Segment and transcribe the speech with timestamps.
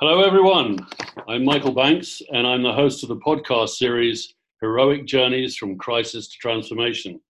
[0.00, 0.78] Hello, everyone.
[1.26, 6.28] I'm Michael Banks, and I'm the host of the podcast series Heroic Journeys from Crisis
[6.28, 7.20] to Transformation.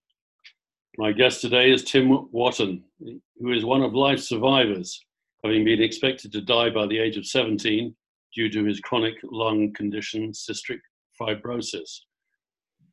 [0.99, 2.83] My guest today is Tim Wotton,
[3.39, 5.03] who is one of life's survivors,
[5.43, 7.95] having been expected to die by the age of 17
[8.35, 10.77] due to his chronic lung condition, cystic
[11.19, 12.01] fibrosis.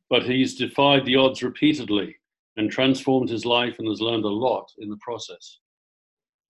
[0.09, 2.15] But he's defied the odds repeatedly
[2.55, 5.59] and transformed his life and has learned a lot in the process.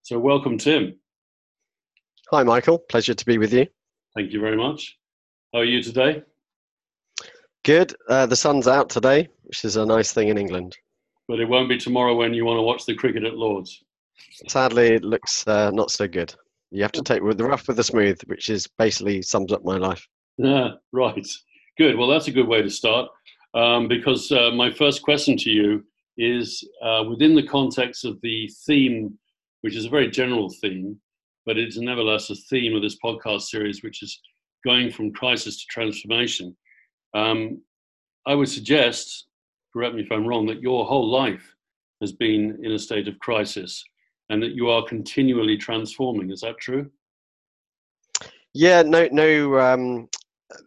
[0.03, 0.97] So, welcome, Tim.
[2.31, 2.79] Hi, Michael.
[2.79, 3.65] Pleasure to be with you.
[4.13, 4.97] Thank you very much.
[5.53, 6.23] How are you today?
[7.63, 7.95] Good.
[8.09, 10.75] Uh, the sun's out today, which is a nice thing in England.
[11.29, 13.81] But it won't be tomorrow when you want to watch the cricket at Lords.
[14.49, 16.35] Sadly, it looks uh, not so good.
[16.69, 19.63] You have to take with the rough with the smooth, which is basically sums up
[19.63, 20.05] my life.
[20.37, 21.27] Yeah, right.
[21.77, 21.97] Good.
[21.97, 23.09] Well, that's a good way to start
[23.53, 25.85] um, because uh, my first question to you
[26.17, 29.17] is uh, within the context of the theme,
[29.61, 30.99] which is a very general theme
[31.47, 34.19] but it's nevertheless a theme of this podcast series, which is
[34.65, 36.55] going from crisis to transformation.
[37.13, 37.61] Um,
[38.27, 39.27] I would suggest,
[39.71, 41.55] correct me if I'm wrong, that your whole life
[42.01, 43.81] has been in a state of crisis
[44.29, 46.31] and that you are continually transforming.
[46.31, 46.91] Is that true?
[48.53, 49.57] Yeah, no, no.
[49.57, 50.09] Um,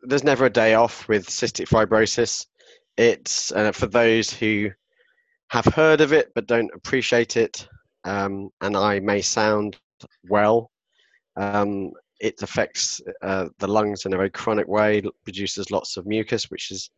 [0.03, 2.47] there's never a day off with cystic fibrosis.
[2.97, 4.71] It's uh, for those who
[5.51, 7.69] have heard of it but don't appreciate it.
[8.05, 9.77] Um, and I may sound
[10.29, 10.70] well.
[11.41, 16.51] Um, it affects uh, the lungs in a very chronic way, produces lots of mucus,
[16.51, 16.91] which is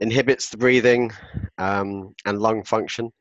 [0.00, 1.12] inhibits the breathing
[1.58, 3.12] um, and lung function.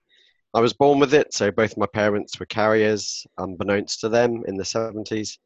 [0.55, 4.57] I was born with it, so both my parents were carriers, unbeknownst to them in
[4.57, 5.37] the 70s.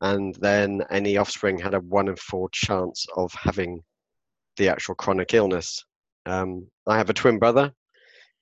[0.00, 3.82] And then any offspring had a one in four chance of having
[4.58, 5.84] the actual chronic illness.
[6.26, 7.72] Um, I have a twin brother.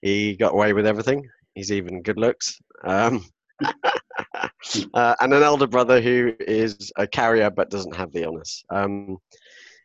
[0.02, 1.27] He got away with everything.
[1.55, 2.60] He's even good looks.
[2.84, 3.25] Um,
[4.94, 8.64] uh, and an elder brother who is a carrier but doesn't have the illness.
[8.70, 9.18] Um,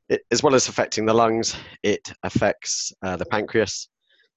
[0.10, 3.90] it, as well as affecting the lungs, it affects uh, the pancreas.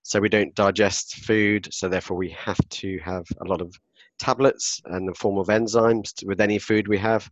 [0.03, 3.75] So we don't digest food, so therefore we have to have a lot of
[4.19, 7.29] tablets and the form of enzymes with any food we have.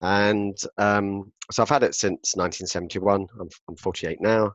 [0.00, 3.26] And um, so I've had it since 1971.
[3.40, 4.52] I'm, I'm 48 now.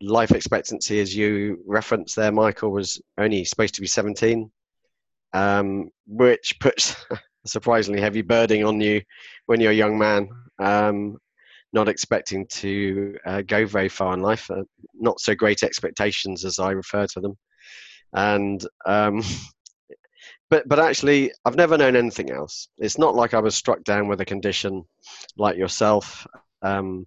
[0.00, 4.50] Life expectancy, as you referenced there, Michael, was only supposed to be 17
[5.32, 9.02] um, which puts a surprisingly heavy burden on you
[9.46, 10.28] when you're a young man,
[10.58, 11.16] um,
[11.72, 14.62] not expecting to uh, go very far in life, uh,
[14.94, 17.36] not so great expectations as I refer to them,
[18.14, 19.22] and um,
[20.50, 22.68] but but actually I've never known anything else.
[22.78, 24.84] It's not like I was struck down with a condition
[25.36, 26.26] like yourself.
[26.62, 27.06] Um,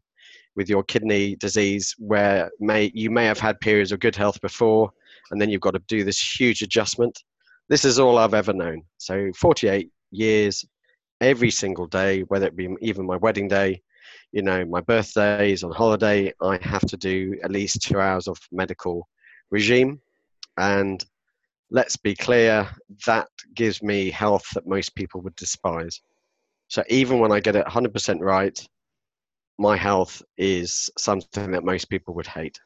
[0.55, 4.91] with your kidney disease, where may you may have had periods of good health before,
[5.31, 7.17] and then you've got to do this huge adjustment
[7.69, 8.83] this is all I've ever known.
[8.97, 10.65] So 48 years,
[11.21, 13.81] every single day, whether it be even my wedding day,
[14.31, 18.37] you know, my birthdays on holiday, I have to do at least two hours of
[18.51, 19.07] medical
[19.51, 20.01] regime.
[20.57, 21.03] And
[21.71, 22.67] let's be clear,
[23.05, 26.01] that gives me health that most people would despise.
[26.67, 28.67] So even when I get it 100% right,
[29.57, 32.59] my health is something that most people would hate.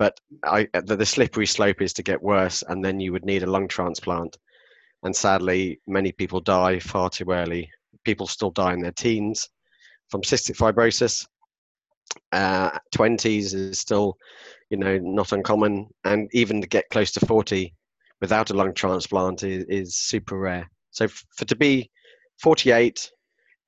[0.00, 3.42] But I, the, the slippery slope is to get worse, and then you would need
[3.42, 4.38] a lung transplant.
[5.02, 7.70] And sadly, many people die far too early.
[8.04, 9.46] People still die in their teens
[10.08, 11.26] from cystic fibrosis.
[12.32, 14.16] Uh, 20s is still,
[14.70, 17.74] you know, not uncommon, and even to get close to 40
[18.22, 20.70] without a lung transplant is, is super rare.
[20.92, 21.90] So for to be
[22.40, 23.12] 48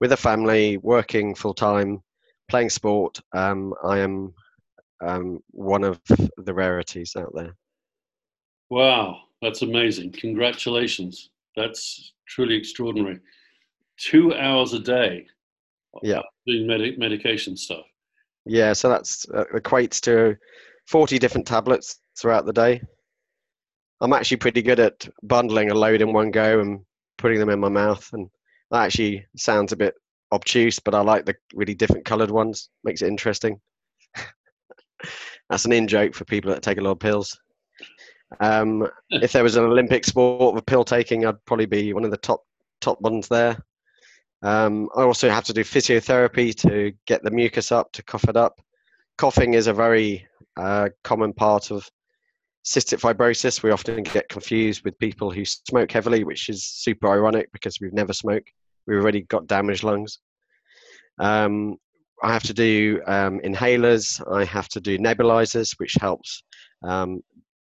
[0.00, 2.02] with a family, working full time,
[2.48, 4.32] playing sport, um, I am
[5.02, 6.00] um, one of
[6.36, 7.54] the rarities out there.
[8.70, 10.12] Wow, that's amazing!
[10.12, 11.30] Congratulations.
[11.56, 13.20] That's truly extraordinary.
[13.98, 15.26] Two hours a day.
[16.02, 16.22] Yeah.
[16.46, 17.84] Doing med- medication stuff.
[18.46, 20.36] Yeah, so that's uh, equates to
[20.86, 22.80] 40 different tablets throughout the day.
[24.00, 26.80] I'm actually pretty good at bundling a load in one go and
[27.18, 28.28] putting them in my mouth, and
[28.70, 29.94] that actually sounds a bit
[30.32, 32.70] obtuse, but I like the really different coloured ones.
[32.82, 33.60] Makes it interesting.
[35.50, 37.38] That's an in joke for people that take a lot of pills.
[38.40, 42.10] Um, if there was an Olympic sport of pill taking, I'd probably be one of
[42.10, 42.44] the top
[42.80, 43.62] top ones there.
[44.42, 48.36] Um, I also have to do physiotherapy to get the mucus up, to cough it
[48.36, 48.60] up.
[49.16, 50.26] Coughing is a very
[50.56, 51.88] uh, common part of
[52.64, 53.62] cystic fibrosis.
[53.62, 57.92] We often get confused with people who smoke heavily, which is super ironic because we've
[57.92, 58.50] never smoked.
[58.86, 60.18] We've already got damaged lungs.
[61.18, 61.76] Um,
[62.22, 64.22] I have to do um, inhalers.
[64.32, 66.42] I have to do nebulizers, which helps
[66.82, 67.20] um,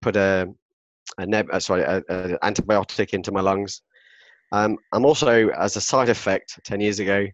[0.02, 0.48] put a,
[1.18, 3.82] a neb- uh, sorry, an antibiotic into my lungs.
[4.52, 7.26] Um, I'm also, as a side effect, 10 years ago,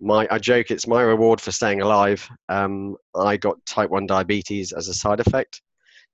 [0.00, 2.26] my I joke it's my reward for staying alive.
[2.48, 5.62] Um, I got type 1 diabetes as a side effect.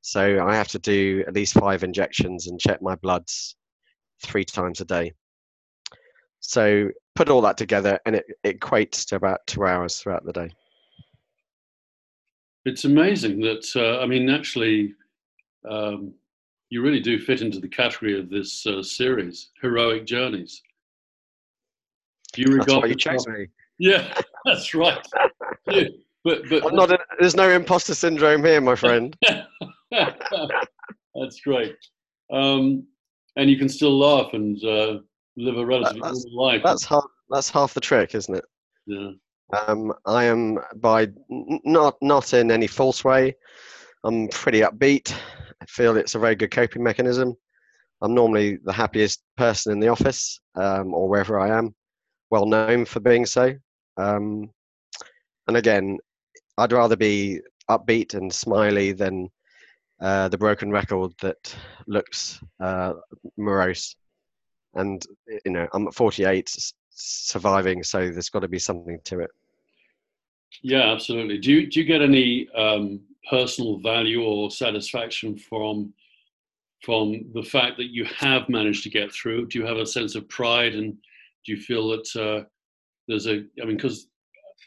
[0.00, 3.56] So I have to do at least five injections and check my bloods
[4.22, 5.12] three times a day.
[6.40, 6.88] So
[7.18, 10.48] put all that together and it, it equates to about two hours throughout the day.
[12.64, 14.94] It's amazing that, uh, I mean, actually,
[15.68, 16.14] um,
[16.70, 20.62] you really do fit into the category of this uh, series, Heroic Journeys.
[22.34, 23.48] Do you regard that's why you chose me.
[23.80, 24.12] Yeah,
[24.44, 25.06] that's right.
[25.68, 25.84] yeah,
[26.24, 29.16] but, but, not a, there's no imposter syndrome here, my friend.
[29.90, 31.76] that's great.
[32.32, 32.84] Um,
[33.36, 34.98] and you can still laugh and uh,
[35.38, 36.62] live a relatively that's, normal life.
[36.64, 38.44] That's half, that's half the trick, isn't it?
[38.86, 39.10] Yeah.
[39.66, 43.34] Um, I am by not not in any false way.
[44.04, 45.12] I'm pretty upbeat.
[45.60, 47.34] I feel it's a very good coping mechanism.
[48.00, 51.74] I'm normally the happiest person in the office um, or wherever I am,
[52.30, 53.54] well known for being so.
[53.96, 54.50] Um,
[55.48, 55.98] and again,
[56.58, 59.28] I'd rather be upbeat and smiley than
[60.00, 61.56] uh, the broken record that
[61.86, 62.94] looks uh,
[63.36, 63.96] morose.
[64.74, 65.04] And
[65.44, 69.30] you know, I'm at 48, surviving, so there's got to be something to it.
[70.62, 71.38] Yeah, absolutely.
[71.38, 73.00] Do you do you get any um,
[73.30, 75.92] personal value or satisfaction from
[76.84, 79.46] from the fact that you have managed to get through?
[79.46, 80.94] Do you have a sense of pride, and
[81.44, 82.44] do you feel that uh,
[83.06, 83.44] there's a?
[83.60, 84.08] I mean, because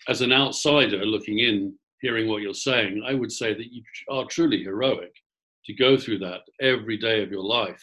[0.08, 4.26] as an outsider looking in, hearing what you're saying, I would say that you are
[4.26, 5.14] truly heroic
[5.66, 7.82] to go through that every day of your life.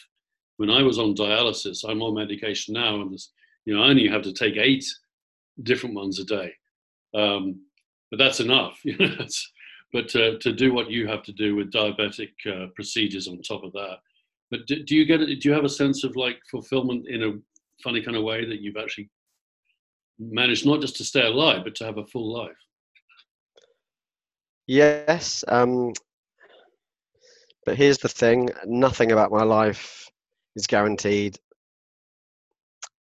[0.59, 3.19] When I was on dialysis, I'm on medication now, and
[3.65, 4.85] you know I only have to take eight
[5.63, 6.53] different ones a day.
[7.15, 7.63] Um,
[8.11, 8.81] but that's enough.
[9.93, 13.65] But to, to do what you have to do with diabetic uh, procedures on top
[13.65, 13.97] of that.
[14.51, 15.41] But do, do you get it?
[15.41, 17.33] Do you have a sense of like fulfillment in a
[17.83, 19.09] funny kind of way that you've actually
[20.19, 22.57] managed not just to stay alive, but to have a full life?
[24.67, 25.43] Yes.
[25.49, 25.93] Um,
[27.65, 30.09] but here's the thing nothing about my life
[30.59, 31.39] is guaranteed.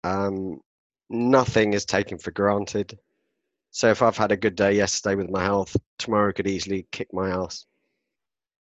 [0.03, 0.61] Um,
[1.09, 2.97] nothing is taken for granted.
[3.71, 7.09] So if I've had a good day yesterday with my health, tomorrow could easily kick
[7.11, 7.65] my ass.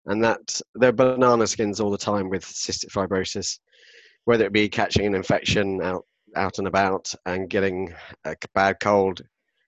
[0.08, 3.60] And that there are banana skins all the time with cystic fibrosis,
[4.26, 6.06] whether it be catching an infection out
[6.36, 7.94] out and about and getting
[8.26, 9.22] a bad cold,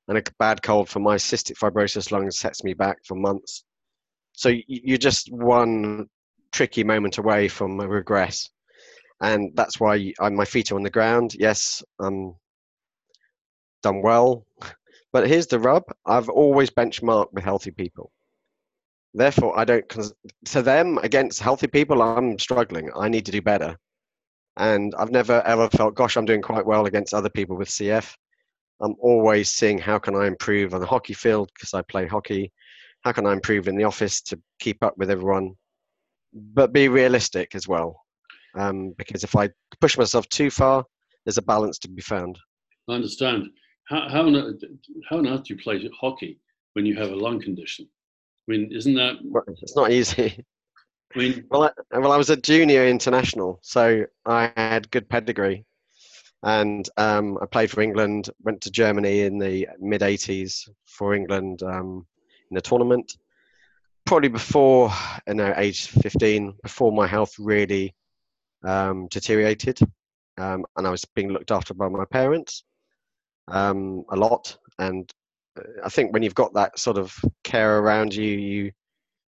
[0.07, 3.63] and a bad cold for my cystic fibrosis lungs sets me back for months.
[4.33, 6.07] So you're just one
[6.51, 8.49] tricky moment away from a regress,
[9.21, 11.35] and that's why I, my feet are on the ground.
[11.37, 12.35] Yes, I'm
[13.83, 14.45] done well
[15.13, 18.11] but here's the rub I've always benchmarked with healthy people.
[19.13, 19.83] Therefore, I don't,
[20.45, 22.91] to them, against healthy people, I'm struggling.
[22.95, 23.77] I need to do better.
[24.57, 28.13] And I've never ever felt, gosh, I'm doing quite well against other people with CF.
[28.79, 32.51] I'm always seeing how can I improve on the hockey field because I play hockey.
[33.01, 35.55] How can I improve in the office to keep up with everyone?
[36.33, 38.03] But be realistic as well.
[38.57, 39.49] Um, because if I
[39.79, 40.83] push myself too far,
[41.25, 42.37] there's a balance to be found.
[42.89, 43.47] I understand.
[43.89, 44.59] How, how, on,
[45.09, 46.39] how on earth do you play hockey
[46.73, 47.87] when you have a lung condition?
[48.47, 49.15] I mean, isn't that?
[49.61, 50.43] It's not easy.
[51.15, 55.65] I mean, well, I, well, I was a junior international, so I had good pedigree,
[56.43, 58.29] and um, I played for England.
[58.41, 62.05] Went to Germany in the mid '80s for England um,
[62.51, 63.17] in a tournament.
[64.05, 64.89] Probably before,
[65.27, 67.93] you know, age 15, before my health really
[68.63, 69.79] um, deteriorated,
[70.37, 72.63] um, and I was being looked after by my parents
[73.47, 74.57] um, a lot.
[74.79, 75.11] And
[75.57, 78.71] uh, I think when you've got that sort of care around you, you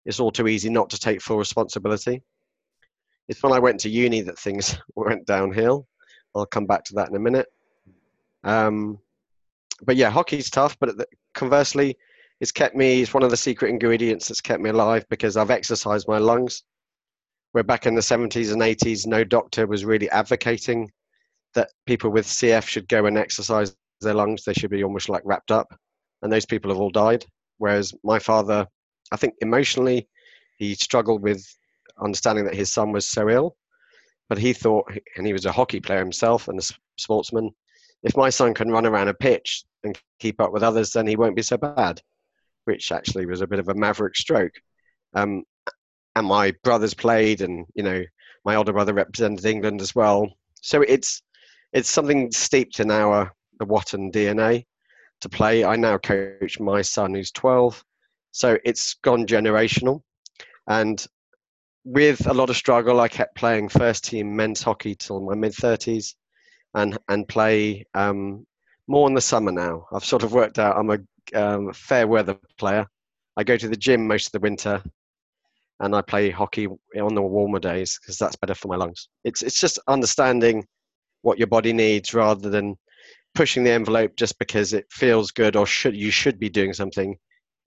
[0.05, 2.23] it's all too easy not to take full responsibility.
[3.27, 5.87] It's when I went to uni that things went downhill.
[6.35, 7.47] I'll come back to that in a minute.
[8.43, 8.99] Um,
[9.83, 10.77] but yeah, hockey's tough.
[10.79, 10.95] But
[11.33, 11.97] conversely,
[12.39, 13.01] it's kept me.
[13.01, 16.63] It's one of the secret ingredients that's kept me alive because I've exercised my lungs.
[17.51, 20.91] Where back in the 70s and 80s, no doctor was really advocating
[21.55, 25.23] that people with CF should go and exercise their lungs, they should be almost like
[25.25, 25.67] wrapped up.
[26.21, 27.25] And those people have all died.
[27.57, 28.67] Whereas my father,
[29.11, 30.07] I think emotionally,
[30.57, 31.43] he struggled with
[31.99, 33.55] understanding that his son was so ill.
[34.27, 36.63] But he thought, and he was a hockey player himself and a
[36.97, 37.51] sportsman,
[38.03, 41.15] if my son can run around a pitch and keep up with others, then he
[41.15, 42.01] won't be so bad,
[42.65, 44.53] which actually was a bit of a maverick stroke.
[45.13, 45.43] Um,
[46.15, 48.03] and my brothers played, and you know,
[48.45, 50.31] my older brother represented England as well.
[50.61, 51.21] So it's
[51.73, 54.65] it's something steeped in our the Wotton DNA
[55.21, 55.63] to play.
[55.63, 57.83] I now coach my son who's 12.
[58.31, 60.01] So it's gone generational.
[60.67, 61.05] And
[61.83, 65.53] with a lot of struggle, I kept playing first team men's hockey till my mid
[65.53, 66.15] 30s.
[66.75, 68.45] and and play um,
[68.87, 69.85] more in the summer now.
[69.91, 70.99] I've sort of worked out I'm a
[71.33, 72.85] um, fair weather player.
[73.37, 74.83] I go to the gym most of the winter,
[75.81, 79.09] and I play hockey on the warmer days because that's better for my lungs.
[79.23, 80.65] It's it's just understanding
[81.21, 82.77] what your body needs rather than
[83.35, 87.17] pushing the envelope just because it feels good or should you should be doing something.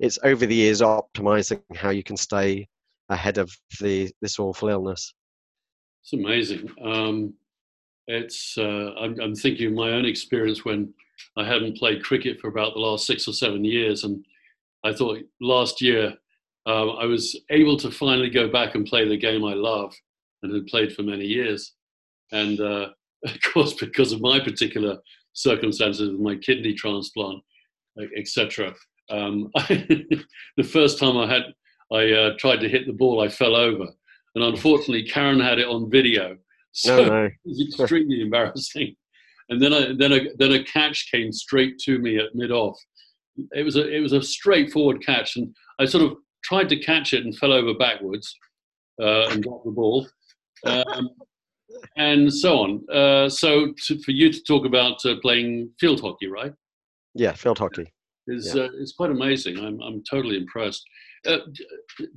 [0.00, 2.68] It's over the years optimizing how you can stay
[3.08, 3.50] ahead of
[3.80, 5.14] the this awful illness.
[6.02, 6.70] It's amazing.
[6.84, 7.34] Um,
[8.08, 10.92] it's uh, I'm, I'm thinking of my own experience when
[11.36, 14.24] I hadn't played cricket for about the last six or seven years, and
[14.84, 16.16] I thought last year
[16.66, 19.94] um, I was able to finally go back and play the game I love
[20.42, 21.74] and had played for many years.
[22.30, 22.88] And uh,
[23.24, 24.98] of course, because of my particular
[25.32, 27.42] circumstances with my kidney transplant,
[28.16, 28.74] etc.
[29.10, 31.42] Um, the first time I had,
[31.92, 33.86] I uh, tried to hit the ball, I fell over,
[34.34, 36.36] and unfortunately, Karen had it on video,
[36.72, 37.24] so No, no.
[37.24, 38.96] it was extremely embarrassing.
[39.48, 42.78] And then, I, then, a, then a catch came straight to me at mid off.
[43.52, 47.12] It was a, it was a straightforward catch, and I sort of tried to catch
[47.12, 48.36] it and fell over backwards
[49.00, 50.06] uh, and got the ball.
[50.64, 51.10] Um,
[51.96, 52.90] and so on.
[52.90, 56.52] Uh, so, to, for you to talk about uh, playing field hockey, right?
[57.14, 57.92] Yeah, field hockey.
[58.26, 58.64] is Yeah.
[58.64, 59.58] uh, it's quite amazing.
[59.58, 60.84] I'm I'm totally impressed.
[61.26, 61.38] Uh,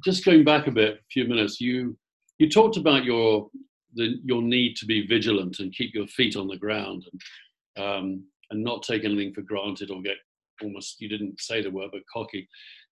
[0.04, 1.98] just going back a bit, a few minutes, you
[2.38, 3.50] you talked about your
[3.96, 8.24] the, your need to be vigilant and keep your feet on the ground and um,
[8.52, 10.18] and not take anything for granted or get
[10.62, 12.48] almost you didn't say the word but cocky.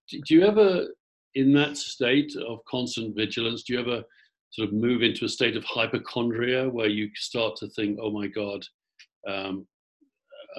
[0.10, 0.88] Do you ever
[1.36, 3.64] in that state of constant vigilance?
[3.64, 4.04] Do you ever
[4.52, 8.28] sort of move into a state of hypochondria where you start to think, oh my
[8.28, 8.64] god,
[9.28, 9.66] um,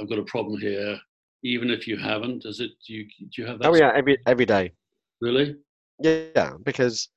[0.00, 0.98] I've got a problem here,
[1.44, 2.42] even if you haven't?
[2.42, 2.70] Does it?
[2.86, 3.68] Do you do you have that?
[3.68, 4.72] Oh yeah, every every day.
[5.20, 5.56] Really?
[6.00, 7.08] Yeah, because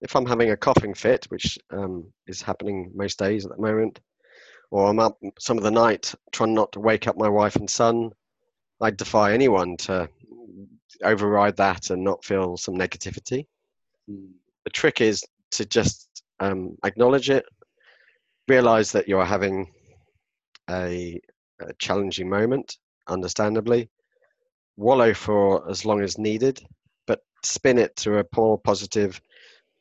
[0.00, 4.00] if I'm having a coughing fit, which um, is happening most days at the moment,
[4.72, 7.70] or I'm up some of the night trying not to wake up my wife and
[7.70, 8.10] son,
[8.80, 10.08] I defy anyone to
[11.04, 13.46] override that and not feel some negativity.
[14.08, 14.32] Hmm.
[14.64, 17.44] The trick is to just um, acknowledge it,
[18.48, 19.72] realize that you're having
[20.70, 21.20] a,
[21.60, 22.76] a challenging moment,
[23.08, 23.88] understandably,
[24.76, 26.64] wallow for as long as needed,
[27.06, 29.20] but spin it to a more positive,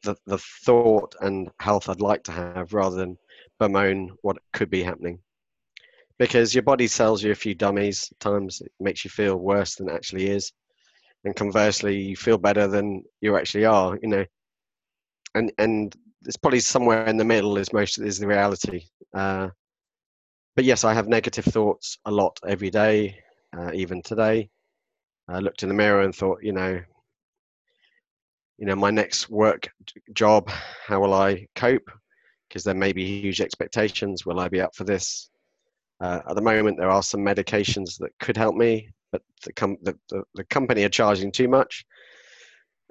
[0.04, 3.18] the, the thought and health I'd like to have rather than
[3.60, 5.20] bemoan what could be happening.
[6.18, 9.90] Because your body sells you a few dummies, times it makes you feel worse than
[9.90, 10.52] it actually is.
[11.24, 14.26] And conversely, you feel better than you actually are, you know.
[15.36, 18.86] And and it's probably somewhere in the middle is most is the reality.
[19.14, 19.50] Uh,
[20.56, 23.18] but yes, I have negative thoughts a lot every day,
[23.58, 24.50] uh, even today.
[25.28, 26.82] I looked in the mirror and thought, you know,
[28.58, 29.70] you know, my next work
[30.14, 30.50] job,
[30.86, 31.90] how will I cope?
[32.48, 34.26] Because there may be huge expectations.
[34.26, 35.30] Will I be up for this?
[36.00, 39.78] Uh, at the moment, there are some medications that could help me, but the, com-
[39.82, 41.86] the, the, the company are charging too much,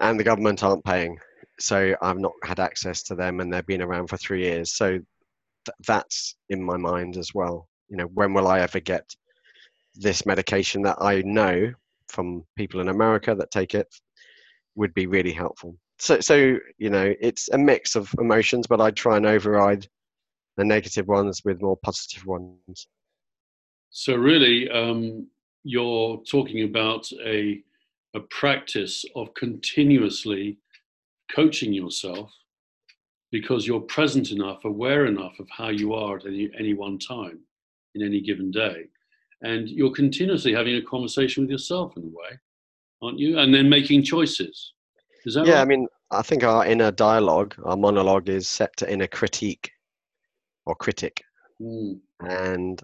[0.00, 1.18] and the government aren't paying.
[1.58, 4.72] So I've not had access to them, and they've been around for three years.
[4.72, 7.68] So th- that's in my mind as well.
[7.88, 9.04] You know, when will I ever get
[9.94, 11.72] this medication that I know
[12.08, 13.88] from people in America that take it
[14.74, 15.76] would be really helpful.
[15.98, 19.86] So, so you know, it's a mix of emotions, but I try and override
[20.56, 22.88] the negative ones with more positive ones.
[23.90, 25.26] So really, um,
[25.64, 27.62] you're talking about a
[28.14, 30.58] a practice of continuously
[31.32, 32.32] coaching yourself
[33.30, 37.38] because you're present enough, aware enough of how you are at any, any one time
[37.94, 38.86] in any given day.
[39.42, 42.38] And you're continuously having a conversation with yourself in a way,
[43.00, 43.38] aren't you?
[43.38, 44.72] And then making choices.
[45.24, 48.92] Is that Yeah, I mean, I think our inner dialogue, our monologue, is set to
[48.92, 49.70] inner critique
[50.66, 51.22] or critic,
[51.60, 52.82] Mm, and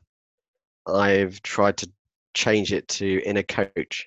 [0.87, 1.91] I've tried to
[2.37, 4.07] change it to inner coach.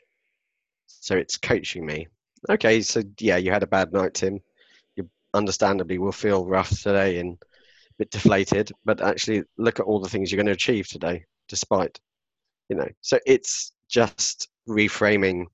[0.85, 2.07] So it's coaching me.
[2.49, 4.39] Okay, so yeah, you had a bad night, Tim.
[4.95, 9.99] You understandably will feel rough today and a bit deflated, but actually look at all
[9.99, 11.99] the things you're going to achieve today, despite,
[12.69, 12.87] you know.
[13.01, 15.45] So it's just reframing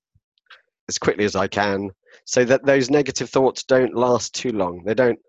[0.89, 1.89] as quickly as I can
[2.25, 4.83] so that those negative thoughts don't last too long.
[4.83, 5.19] They don't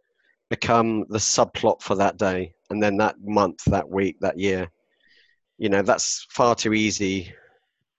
[0.50, 4.68] become the subplot for that day and then that month, that week, that year.
[5.58, 7.32] You know, that's far too easy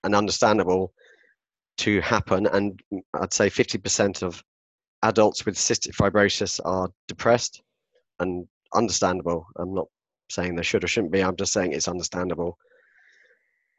[0.04, 0.94] and understandable
[1.78, 2.48] to happen.
[2.48, 2.80] And
[3.14, 4.44] I'd say 50% of
[5.04, 7.62] adults with cystic fibrosis are depressed
[8.20, 9.48] and understandable.
[9.58, 9.88] I'm not
[10.30, 12.58] saying they should or shouldn't be, I'm just saying it's understandable.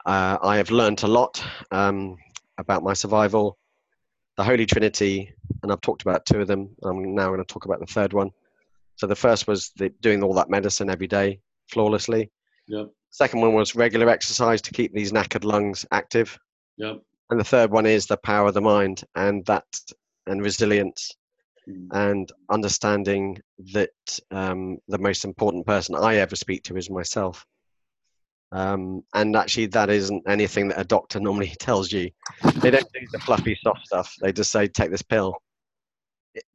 [0.07, 2.17] Uh, I have learned a lot um,
[2.57, 3.59] about my survival,
[4.37, 5.33] the Holy Trinity,
[5.63, 6.71] and I've talked about two of them.
[6.83, 8.31] I'm now going to talk about the third one.
[8.97, 12.31] So the first was the, doing all that medicine every day flawlessly.
[12.69, 12.89] Yep.
[13.19, 16.39] Second one was regular exercise to keep these knackered lungs active.
[16.77, 17.03] Yep.
[17.31, 19.67] And the third one is the power of the mind and that
[20.27, 21.13] and resilience
[21.69, 21.89] Mm.
[21.93, 23.39] and understanding
[23.73, 23.91] that
[24.31, 27.45] um, the most important person I ever speak to is myself.
[28.53, 32.11] Um, and actually, that isn't anything that a doctor normally tells you.
[32.57, 34.15] They don't do the fluffy, soft stuff.
[34.23, 35.37] They just say, take this pill.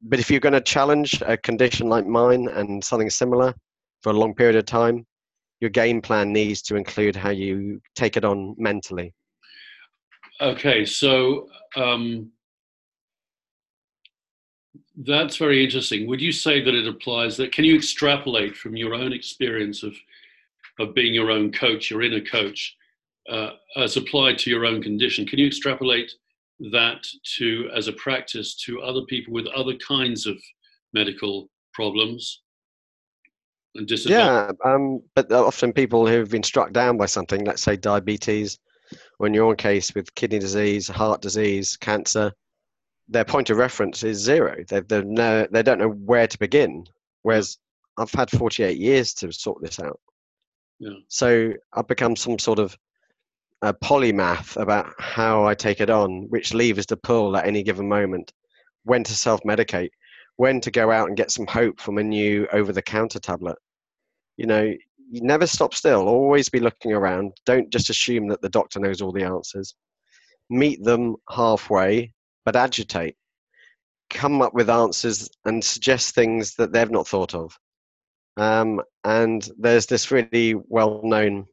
[0.01, 3.53] But if you're going to challenge a condition like mine and something similar
[4.01, 5.05] for a long period of time,
[5.63, 9.13] your game plan needs to include how you take it on mentally.
[10.41, 12.29] Okay, so um,
[14.97, 16.05] that's very interesting.
[16.07, 17.53] Would you say that it applies that?
[17.53, 19.95] Can you extrapolate from your own experience of
[20.79, 22.75] of being your own coach, your inner coach,
[23.29, 25.25] uh, as applied to your own condition?
[25.25, 26.11] Can you extrapolate
[26.71, 30.35] that to as a practice to other people with other kinds of
[30.93, 32.42] medical problems
[33.75, 38.59] and Yeah, um, but often people who've been struck down by something, let's say diabetes,
[39.19, 42.31] or in your case with kidney disease, heart disease, cancer,
[43.07, 44.63] their point of reference is zero.
[44.67, 46.85] They they no, they don't know where to begin.
[47.23, 47.57] Whereas
[47.97, 49.99] I've had 48 years to sort this out.
[50.79, 50.97] Yeah.
[51.07, 52.77] So I've become some sort of
[53.61, 57.87] a polymath about how I take it on, which levers to pull at any given
[57.87, 58.33] moment,
[58.83, 59.91] when to self-medicate,
[60.37, 63.57] when to go out and get some hope from a new over-the-counter tablet.
[64.37, 66.07] You know, you never stop still.
[66.07, 67.33] Always be looking around.
[67.45, 69.75] Don't just assume that the doctor knows all the answers.
[70.49, 72.13] Meet them halfway
[72.45, 73.15] but agitate.
[74.09, 77.57] Come up with answers and suggest things that they've not thought of.
[78.37, 81.45] Um, and there's this really well known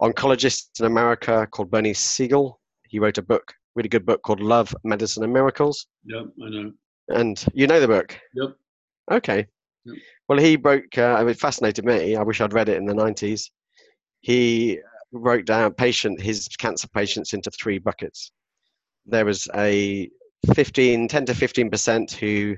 [0.00, 2.60] oncologist in America called Bernie Siegel.
[2.88, 5.86] He wrote a book, really good book called Love, Medicine, and Miracles.
[6.04, 6.72] Yep, I know.
[7.08, 8.18] And you know the book?
[8.34, 8.56] Yep.
[9.10, 9.46] Okay.
[9.84, 9.96] Yep.
[10.28, 12.16] Well, he broke, uh, it fascinated me.
[12.16, 13.50] I wish I'd read it in the 90s.
[14.20, 14.78] He
[15.12, 18.30] wrote down patient, his cancer patients into three buckets
[19.08, 20.08] there was a
[20.54, 22.56] 15, 10 to 15% who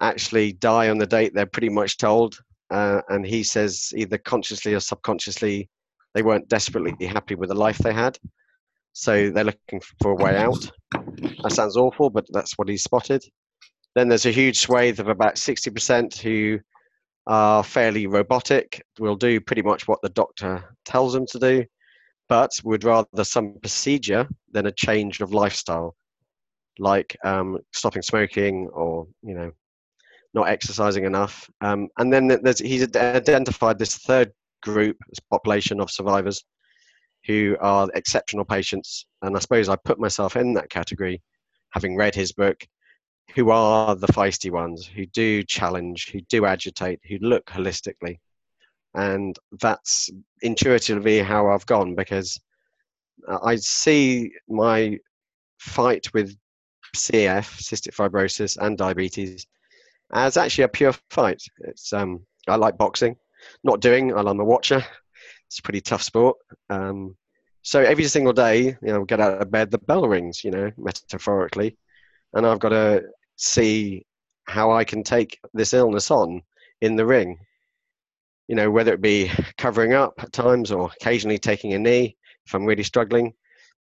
[0.00, 2.38] actually die on the date they're pretty much told.
[2.70, 5.68] Uh, and he says either consciously or subconsciously
[6.14, 8.18] they weren't desperately happy with the life they had.
[8.92, 10.70] So they're looking for a way out.
[11.42, 13.22] That sounds awful, but that's what he spotted.
[13.96, 16.60] Then there's a huge swathe of about 60% who
[17.26, 21.64] are fairly robotic, will do pretty much what the doctor tells them to do
[22.28, 25.94] but would rather some procedure than a change of lifestyle,
[26.78, 29.50] like um, stopping smoking or you know
[30.34, 31.48] not exercising enough.
[31.60, 34.32] Um, and then he's identified this third
[34.62, 36.44] group, this population of survivors
[37.26, 39.06] who are exceptional patients.
[39.22, 41.22] And I suppose I put myself in that category,
[41.70, 42.66] having read his book,
[43.34, 48.18] who are the feisty ones, who do challenge, who do agitate, who look holistically
[48.96, 50.10] and that's
[50.40, 52.40] intuitively how I've gone because
[53.28, 54.98] I see my
[55.58, 56.34] fight with
[56.96, 59.46] CF, cystic fibrosis, and diabetes
[60.12, 61.42] as actually a pure fight.
[61.60, 63.16] It's um, I like boxing,
[63.62, 64.16] not doing.
[64.16, 64.82] I'm a watcher.
[65.48, 66.38] It's a pretty tough sport.
[66.70, 67.16] Um,
[67.62, 70.42] so every single day, you know, get out of bed, the bell rings.
[70.42, 71.76] You know, metaphorically,
[72.36, 73.02] and I've got to
[73.36, 74.06] see
[74.44, 76.42] how I can take this illness on
[76.80, 77.38] in the ring
[78.48, 82.54] you know, whether it be covering up at times or occasionally taking a knee if
[82.54, 83.32] I'm really struggling.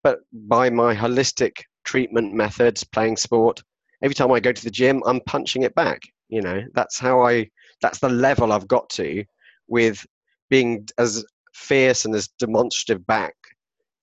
[0.04, 3.62] But by my holistic treatment methods, playing sport,
[4.02, 6.02] every time I go to the gym, I'm punching it back.
[6.30, 7.50] You know, that's how I,
[7.82, 9.24] that's the level I've got to
[9.68, 10.06] with
[10.50, 13.36] being as fierce and as demonstrative back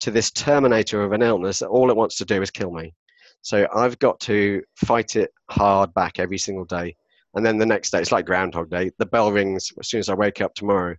[0.00, 2.94] to this terminator of an illness that all it wants to do is kill me.
[3.42, 6.96] So I've got to fight it hard back every single day.
[7.34, 10.08] And then the next day it's like groundhog day the bell rings as soon as
[10.08, 10.94] i wake up tomorrow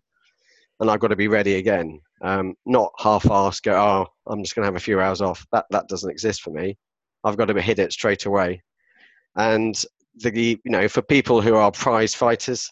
[0.79, 1.99] and i've got to be ready again.
[2.21, 5.45] Um, not half-assed go oh i'm just going to have a few hours off.
[5.51, 6.77] That that doesn't exist for me.
[7.23, 8.61] I've got to hit it straight away.
[9.35, 9.81] And
[10.15, 12.71] the you know for people who are prize fighters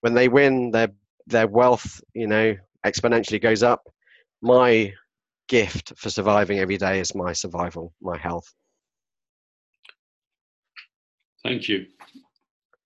[0.00, 0.88] when they win their
[1.26, 3.82] their wealth you know exponentially goes up.
[4.42, 4.92] My
[5.48, 8.54] gift for surviving every day is my survival my health
[11.42, 11.86] thank you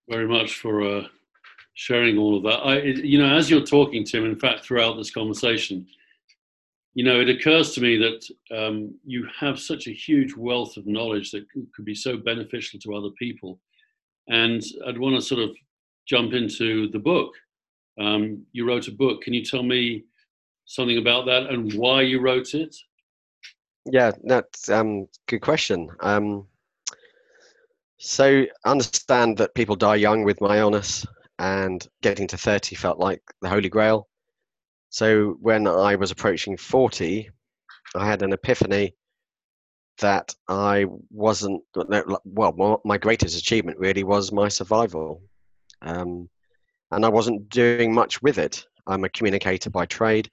[0.09, 1.07] very much for uh,
[1.73, 2.59] sharing all of that.
[2.65, 5.85] I, you know, as you're talking, Tim, in fact, throughout this conversation,
[6.93, 10.87] you know, it occurs to me that um, you have such a huge wealth of
[10.87, 13.59] knowledge that could be so beneficial to other people.
[14.29, 15.55] And I'd want to sort of
[16.07, 17.33] jump into the book.
[17.99, 19.21] Um, you wrote a book.
[19.21, 20.05] Can you tell me
[20.65, 22.75] something about that and why you wrote it?
[23.85, 25.89] Yeah, that's um, good question.
[25.99, 26.47] Um,
[27.97, 31.05] so understand that people die young with my illness,
[31.39, 34.07] and getting to 30 felt like the holy grail.
[34.89, 37.29] So when I was approaching 40,
[37.95, 38.95] I had an epiphany
[39.99, 41.61] that I wasn't,
[42.25, 45.21] well, my greatest achievement really was my survival.
[45.81, 46.29] Um,
[46.91, 48.65] and I wasn't doing much with it.
[48.87, 50.29] I'm a communicator by trade,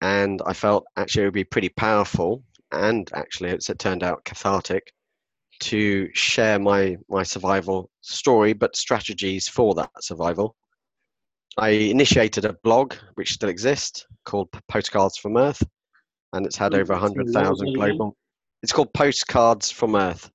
[0.00, 4.92] and I felt actually it would be pretty powerful, and actually it turned out cathartic
[5.60, 10.56] to share my my survival story, but strategies for that survival.
[11.56, 15.62] I initiated a blog which still exists called Postcards from Earth,
[16.32, 18.16] and it's had over 100,000 global.
[18.62, 20.30] It's called Postcards from Earth.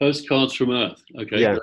[0.00, 1.02] Postcards from Earth.
[1.16, 1.40] Okay.
[1.40, 1.58] Yeah.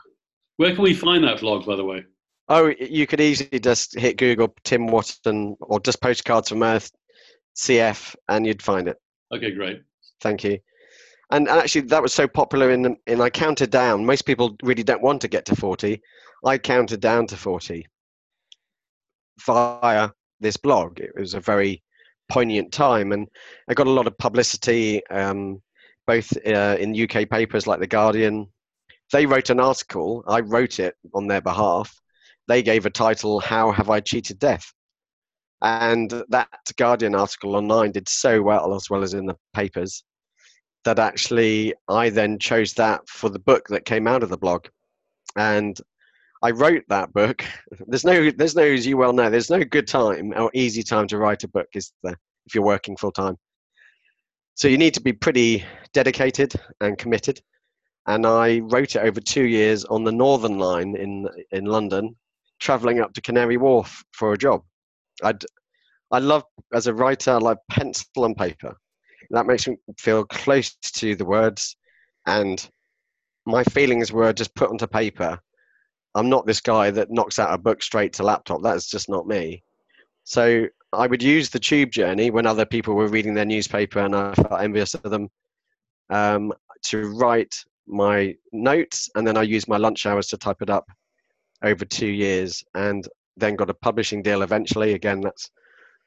[0.58, 2.05] Where can we find that blog, by the way?
[2.47, 6.91] Oh, you could easily just hit Google Tim Wotton or just Postcards from Earth
[7.58, 8.97] CF, and you'd find it.
[9.34, 9.81] Okay, great.
[10.21, 10.60] Thank you.
[11.31, 14.05] And actually, that was so popular in, in I counted down.
[14.05, 16.01] Most people really don't want to get to 40.
[16.45, 17.88] I counted down to 40
[19.45, 20.09] via
[20.39, 20.99] this blog.
[20.99, 21.83] It was a very
[22.29, 23.27] poignant time, and
[23.69, 25.61] I got a lot of publicity, um,
[26.05, 28.47] both uh, in UK papers like The Guardian.
[29.11, 31.99] They wrote an article, I wrote it on their behalf.
[32.47, 34.71] They gave a title, How Have I Cheated Death?
[35.61, 40.03] And that Guardian article online did so well, as well as in the papers,
[40.86, 44.67] that actually I then chose that for the book that came out of the blog.
[45.36, 45.78] And
[46.43, 47.43] I wrote that book.
[47.88, 51.08] There's no, there's no, as you well know, there's no good time or easy time
[51.08, 53.36] to write a book, is there, if you're working full time?
[54.54, 57.41] So you need to be pretty dedicated and committed.
[58.08, 62.15] And I wrote it over two years on the Northern Line in in London,
[62.60, 64.62] traveling up to Canary Wharf for a job.
[65.24, 65.43] I'd,
[66.12, 66.43] I love
[66.74, 68.78] as a writer, I love pencil and paper.
[69.31, 71.75] That makes me feel close to the words,
[72.25, 72.67] and
[73.45, 75.39] my feelings were just put onto paper
[76.15, 78.63] I'm not this guy that knocks out a book straight to laptop.
[78.63, 79.63] That's just not me.
[80.23, 84.15] So I would use the tube journey when other people were reading their newspaper and
[84.15, 85.29] I felt envious of them
[86.09, 86.53] um,
[86.85, 87.53] to write
[87.85, 90.89] my notes and then I used my lunch hours to type it up
[91.63, 94.93] over two years and then got a publishing deal eventually.
[94.93, 95.51] Again, that's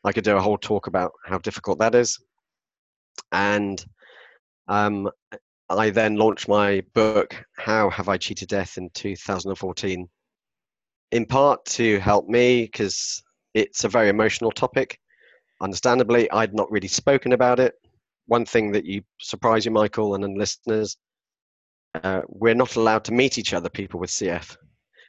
[0.05, 2.19] I could do a whole talk about how difficult that is.
[3.33, 3.85] And
[4.69, 5.11] um,
[5.71, 10.09] I then launched my book, How Have I Cheated Death, in 2014,
[11.11, 13.23] in part to help me because
[13.55, 14.99] it's a very emotional topic.
[15.61, 17.75] Understandably, I'd not really spoken about it.
[18.27, 20.97] One thing that you surprise you, Michael, and, and listeners,
[22.03, 24.57] uh, we're not allowed to meet each other, people with CF,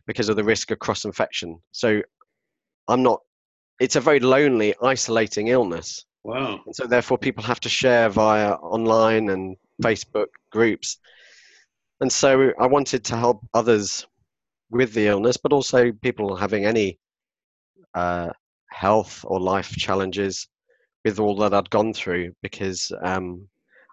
[0.08, 1.60] because of the risk of cross infection.
[1.72, 2.02] So
[2.88, 3.20] I'm not,
[3.80, 6.06] it's a very lonely, isolating illness.
[6.24, 6.62] Wow.
[6.66, 10.98] And so therefore people have to share via online and Facebook groups.
[12.02, 14.06] And so I wanted to help others
[14.70, 17.00] with the illness, but also people having any
[17.94, 18.30] uh,
[18.70, 20.48] health or life challenges
[21.04, 23.48] with all that I'd gone through because um,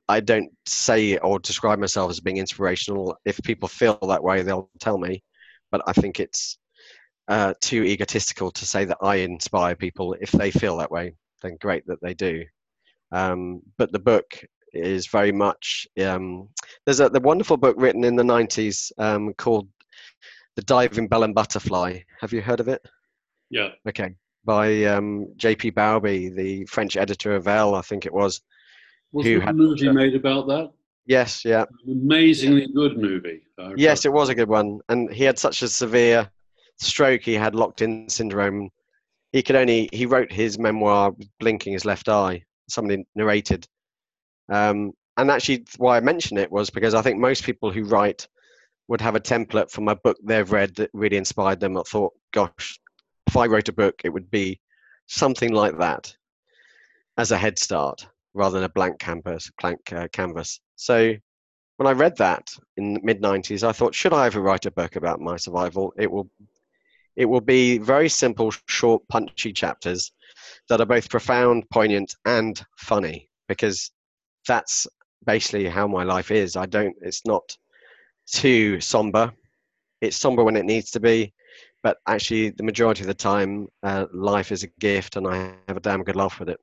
[0.08, 3.16] I don't say or describe myself as being inspirational.
[3.24, 5.22] If people feel that way, they'll tell me.
[5.70, 6.58] But I think it's
[7.28, 10.14] uh, too egotistical to say that I inspire people.
[10.20, 12.44] If they feel that way, then great that they do.
[13.12, 14.26] Um, but the book
[14.72, 16.48] is very much um,
[16.84, 19.68] there's a the wonderful book written in the 90s um, called
[20.56, 21.98] the diving bell and butterfly.
[22.20, 22.82] Have you heard of it?
[23.50, 23.70] Yeah.
[23.88, 24.14] Okay.
[24.44, 28.40] By um, jp Bauby the french editor of elle i think it was
[29.12, 30.70] was who a movie made about that?
[31.06, 31.64] Yes yeah.
[31.86, 33.42] Amazingly good movie
[33.76, 34.80] yes it was a good one.
[34.88, 36.30] And he had such a severe
[36.78, 38.70] stroke he had locked in syndrome
[39.36, 43.66] he could only he wrote his memoir blinking his left eye somebody narrated
[44.48, 48.28] um, and actually, why I mention it was because I think most people who write
[48.88, 51.76] would have a template from a book they've read that really inspired them.
[51.76, 52.78] I thought, gosh,
[53.26, 54.60] if I wrote a book, it would be
[55.06, 56.14] something like that
[57.16, 59.50] as a head start rather than a blank canvas.
[59.60, 60.60] Blank uh, canvas.
[60.76, 61.14] So
[61.78, 64.70] when I read that in the mid 90s, I thought, should I ever write a
[64.70, 65.94] book about my survival?
[65.96, 66.28] It will,
[67.16, 70.12] it will be very simple, short, punchy chapters
[70.68, 73.90] that are both profound, poignant, and funny because
[74.46, 74.86] that's
[75.24, 76.56] basically how my life is.
[76.56, 76.94] I don't.
[77.00, 77.56] It's not
[78.26, 79.32] too somber.
[80.00, 81.32] It's somber when it needs to be,
[81.82, 85.76] but actually, the majority of the time, uh, life is a gift, and I have
[85.76, 86.60] a damn good laugh with it.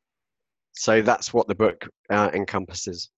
[0.74, 3.10] So that's what the book uh, encompasses.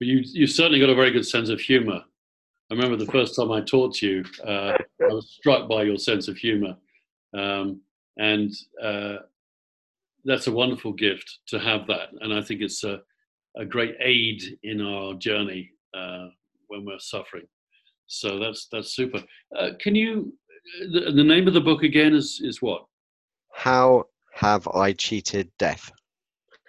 [0.00, 2.02] But you you certainly got a very good sense of humour.
[2.70, 6.28] I remember the first time I taught you, uh, I was struck by your sense
[6.28, 6.76] of humour,
[7.34, 7.80] um,
[8.18, 8.52] and
[8.82, 9.16] uh,
[10.24, 12.10] that's a wonderful gift to have that.
[12.20, 13.00] And I think it's a
[13.56, 16.28] a great aid in our journey uh,
[16.68, 17.46] when we're suffering.
[18.06, 19.22] So that's that's super.
[19.56, 20.32] Uh, can you?
[20.92, 22.84] The, the, name of the book again is is what?
[23.52, 24.04] How
[24.34, 25.90] have I cheated death?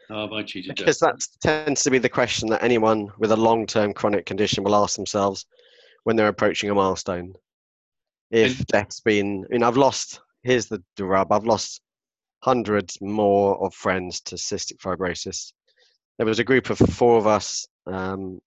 [0.08, 0.86] How have I cheated death?
[0.86, 4.64] Because that tends to be the question that anyone with a long term chronic condition
[4.64, 5.46] will ask themselves
[6.10, 7.36] when they're approaching a milestone.
[8.32, 11.82] If death's been, I mean, I've lost, here's the, the rub, I've lost
[12.41, 15.54] hundreds more of friends to cystic fibrosis.
[16.17, 18.39] There was a group of four of us um,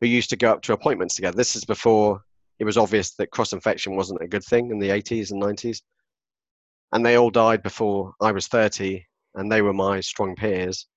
[0.00, 1.36] who used to go up to appointments together.
[1.36, 2.22] This is before
[2.58, 5.82] it was obvious that cross infection wasn't a good thing in the 80s and 90s.
[6.90, 10.88] And they all died before I was 30, and they were my strong peers.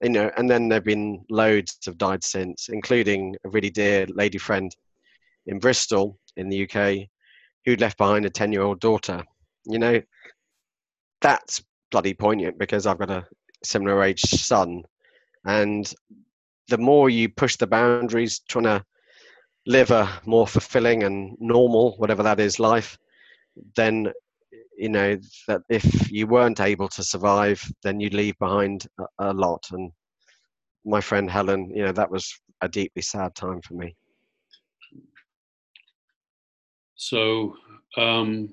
[0.00, 4.38] You know, and then there've been loads have died since, including a really dear lady
[4.38, 4.74] friend
[5.46, 7.08] in Bristol in the UK
[7.64, 9.22] who'd left behind a 10 year old daughter.
[9.64, 10.00] You know,
[11.20, 13.26] that's bloody poignant because I've got a
[13.64, 14.82] similar age son.
[15.44, 15.92] And
[16.68, 18.84] the more you push the boundaries, trying to
[19.66, 22.98] live a more fulfilling and normal, whatever that is, life,
[23.76, 24.12] then
[24.76, 29.32] you know that if you weren't able to survive, then you'd leave behind a, a
[29.32, 29.64] lot.
[29.72, 29.92] And
[30.84, 33.94] my friend Helen, you know, that was a deeply sad time for me.
[37.02, 37.56] So
[37.96, 38.50] um,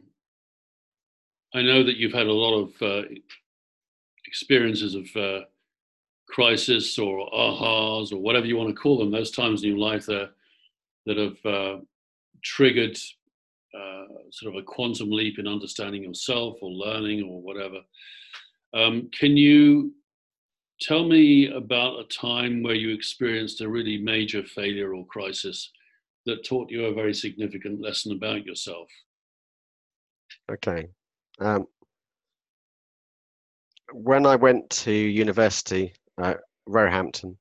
[1.53, 3.07] I know that you've had a lot of uh,
[4.25, 5.45] experiences of uh,
[6.27, 9.11] crisis or ahas or whatever you want to call them.
[9.11, 10.31] Those times in your life that
[11.05, 11.77] that have uh,
[12.43, 12.97] triggered
[13.77, 17.81] uh, sort of a quantum leap in understanding yourself or learning or whatever.
[18.73, 19.93] Um, can you
[20.81, 25.71] tell me about a time where you experienced a really major failure or crisis
[26.29, 28.87] that taught you a very significant lesson about yourself?
[30.51, 30.87] Okay.
[31.39, 31.67] Um,
[33.93, 37.37] when I went to university at Roehampton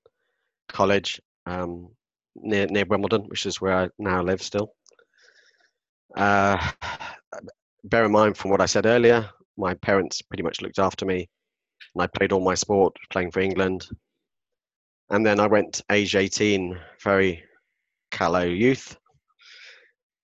[0.68, 1.88] College um,
[2.36, 4.74] near near Wimbledon, which is where I now live still.
[6.16, 6.70] Uh,
[7.84, 11.28] bear in mind from what I said earlier, my parents pretty much looked after me,
[11.94, 13.88] and I played all my sport, playing for England.
[15.10, 17.42] And then I went age 18, very
[18.10, 18.96] callow youth,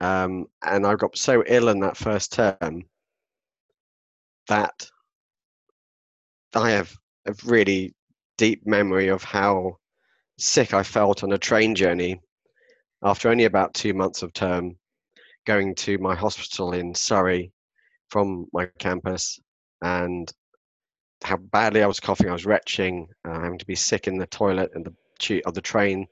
[0.01, 2.85] um, and I got so ill in that first term
[4.49, 4.89] that
[6.55, 6.95] I have
[7.27, 7.95] a really
[8.37, 9.79] deep memory of how
[10.39, 12.21] sick I felt on a train journey
[13.03, 14.77] after only about two months of term,
[15.47, 17.53] going to my hospital in Surrey
[18.09, 19.39] from my campus,
[19.83, 20.33] and
[21.23, 22.29] how badly I was coughing.
[22.29, 24.95] I was retching, uh, having to be sick in the toilet and the
[25.47, 26.07] of the train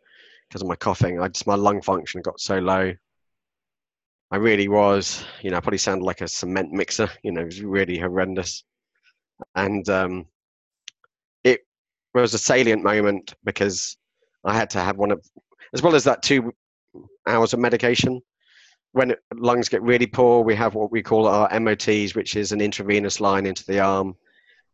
[0.52, 1.18] because of my coughing.
[1.18, 2.92] I just my lung function got so low.
[4.30, 7.08] I really was, you know, I probably sounded like a cement mixer.
[7.22, 8.64] You know, it was really horrendous,
[9.54, 10.26] and um,
[11.42, 11.60] it
[12.14, 13.96] was a salient moment because
[14.44, 15.24] I had to have one of,
[15.72, 16.52] as well as that two
[17.26, 18.20] hours of medication.
[18.92, 22.60] When lungs get really poor, we have what we call our MOTs, which is an
[22.60, 24.14] intravenous line into the arm,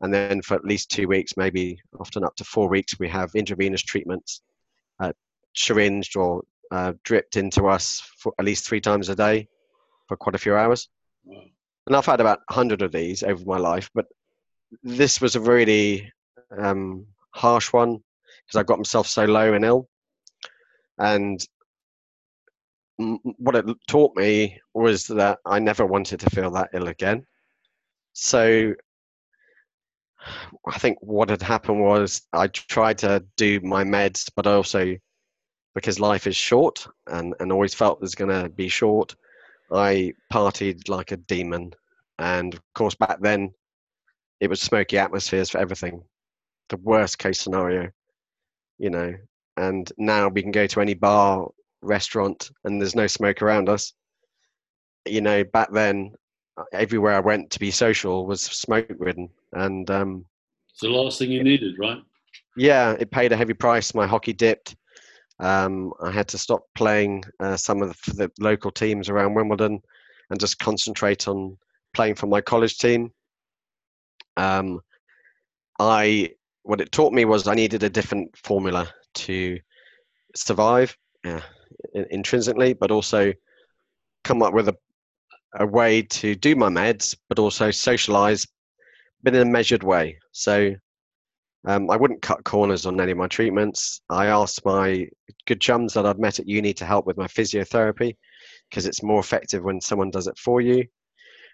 [0.00, 3.30] and then for at least two weeks, maybe often up to four weeks, we have
[3.36, 4.42] intravenous treatments,
[4.98, 5.12] uh,
[5.54, 9.48] syringed or uh, dripped into us for at least three times a day
[10.06, 10.88] for quite a few hours.
[11.24, 11.42] Wow.
[11.87, 14.06] And I've had about 100 of these over my life, but
[14.82, 16.12] this was a really
[16.56, 17.98] um, harsh one
[18.46, 19.88] because I got myself so low and ill.
[20.98, 21.42] And
[23.00, 27.24] m- what it taught me was that I never wanted to feel that ill again.
[28.12, 28.74] So
[30.66, 34.96] I think what had happened was I tried to do my meds, but I also
[35.74, 39.14] because life is short and, and always felt was going to be short,
[39.72, 41.72] I partied like a demon.
[42.18, 43.52] And of course, back then,
[44.40, 46.02] it was smoky atmospheres for everything.
[46.68, 47.90] The worst case scenario,
[48.78, 49.14] you know.
[49.57, 51.48] And now we can go to any bar,
[51.83, 53.92] restaurant, and there's no smoke around us.
[55.07, 56.12] You know, back then,
[56.72, 59.28] everywhere I went to be social was smoke ridden.
[59.52, 60.24] And um,
[60.70, 62.02] It's the last thing you needed, right?
[62.57, 63.94] yeah, it paid a heavy price.
[63.94, 64.76] My hockey dipped.
[65.40, 69.81] Um, I had to stop playing uh, some of the, the local teams around Wimbledon
[70.31, 71.57] and just concentrate on
[71.94, 73.12] playing for my college team.
[74.37, 74.81] Um,
[75.79, 76.31] I
[76.62, 79.59] what it taught me was I needed a different formula to
[80.35, 81.40] survive uh,
[81.94, 83.33] in- intrinsically, but also
[84.24, 84.77] come up with a
[85.55, 88.46] a way to do my meds, but also socialize,
[89.22, 90.18] but in a measured way.
[90.33, 90.74] So
[91.68, 94.00] um, I wouldn't cut corners on any of my treatments.
[94.09, 95.07] I asked my
[95.46, 98.16] good chums that I'd met at uni to help with my physiotherapy
[98.70, 100.87] because it's more effective when someone does it for you,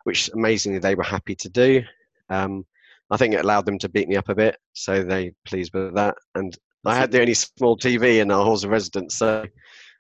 [0.05, 1.83] which amazingly they were happy to do.
[2.31, 2.65] Um,
[3.11, 5.97] I think it allowed them to beat me up a bit, so they pleased with
[5.97, 6.15] that.
[6.37, 9.45] And I had the only small TV in our halls of residence, so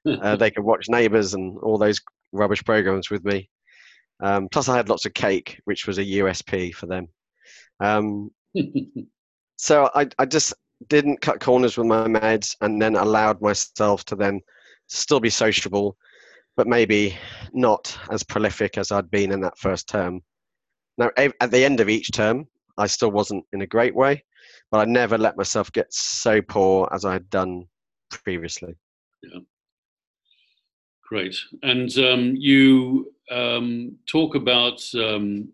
[0.07, 2.00] uh, they could watch Neighbours and all those
[2.31, 3.50] rubbish programs with me.
[4.22, 7.09] Um, plus, I had lots of cake, which was a USP for them.
[7.81, 8.31] Um,
[9.64, 10.53] so I, I just
[10.88, 14.42] didn't cut corners with my meds and then allowed myself to then
[14.88, 15.96] still be sociable,
[16.55, 17.16] but maybe
[17.55, 20.20] not as prolific as I'd been in that first term.
[20.98, 22.46] Now, at the end of each term,
[22.77, 24.22] I still wasn't in a great way,
[24.70, 27.64] but I never let myself get so poor as I had done
[28.11, 28.74] previously.
[29.22, 29.40] Yeah.
[31.09, 31.37] Great.
[31.62, 35.48] And um, you um, talk about, um,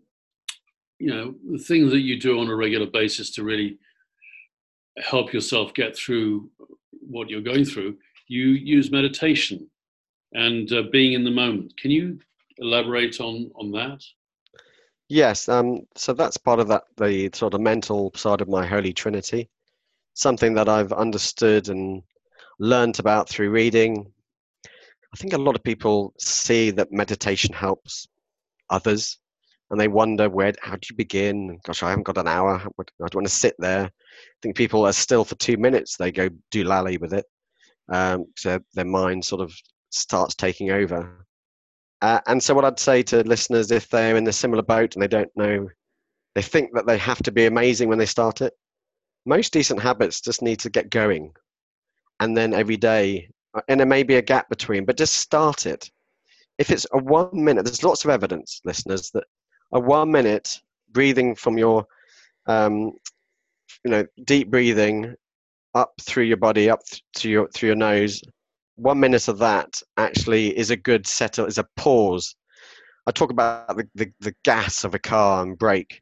[0.99, 3.79] you know, the things that you do on a regular basis to really
[4.97, 6.49] help yourself get through
[6.89, 7.97] what you're going through.
[8.27, 9.69] You use meditation
[10.33, 11.75] and uh, being in the moment.
[11.77, 12.19] Can you
[12.57, 14.03] elaborate on on that?
[15.09, 18.93] Yes, um, so that's part of that the sort of mental side of my Holy
[18.93, 19.49] Trinity,
[20.13, 22.01] something that I've understood and
[22.59, 24.11] learned about through reading.
[25.13, 28.07] I think a lot of people see that meditation helps
[28.69, 29.19] others,
[29.71, 31.57] and they wonder where how do you begin?
[31.63, 32.55] Gosh, I haven't got an hour.
[32.55, 32.67] I
[32.99, 33.85] don't want to sit there.
[33.85, 33.89] I
[34.41, 35.95] think people are still for two minutes.
[35.95, 37.25] They go do lally with it,
[37.89, 39.53] um, so their mind sort of
[39.89, 41.25] starts taking over.
[42.01, 45.01] Uh, and so, what I'd say to listeners, if they're in a similar boat and
[45.01, 45.69] they don't know,
[46.35, 48.53] they think that they have to be amazing when they start it.
[49.25, 51.31] Most decent habits just need to get going,
[52.19, 55.65] and then every day, uh, and there may be a gap between, but just start
[55.65, 55.89] it.
[56.57, 59.23] If it's a one minute, there's lots of evidence, listeners, that
[59.71, 60.59] a one minute
[60.91, 61.85] breathing from your,
[62.47, 62.91] um,
[63.83, 65.15] you know, deep breathing
[65.73, 66.81] up through your body, up
[67.15, 68.21] to your through your nose,
[68.75, 72.35] one minute of that actually is a good setup, is a pause.
[73.05, 76.01] I talk about the, the, the gas of a car and brake.